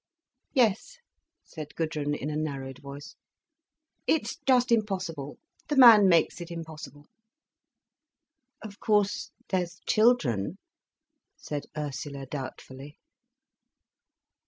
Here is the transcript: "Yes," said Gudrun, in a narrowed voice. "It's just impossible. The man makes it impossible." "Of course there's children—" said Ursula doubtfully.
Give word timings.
"Yes," 0.55 0.97
said 1.43 1.75
Gudrun, 1.75 2.15
in 2.15 2.31
a 2.31 2.35
narrowed 2.35 2.79
voice. 2.79 3.13
"It's 4.07 4.37
just 4.47 4.71
impossible. 4.71 5.37
The 5.67 5.75
man 5.75 6.09
makes 6.09 6.41
it 6.41 6.49
impossible." 6.49 7.05
"Of 8.63 8.79
course 8.79 9.29
there's 9.49 9.79
children—" 9.85 10.57
said 11.37 11.65
Ursula 11.77 12.25
doubtfully. 12.25 12.97